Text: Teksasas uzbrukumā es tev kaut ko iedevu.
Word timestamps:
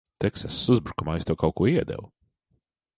Teksasas 0.23 0.69
uzbrukumā 0.75 1.19
es 1.21 1.29
tev 1.29 1.39
kaut 1.45 1.57
ko 1.61 1.71
iedevu. 1.75 2.11